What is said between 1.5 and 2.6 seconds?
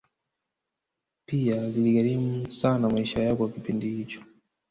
ziligharimu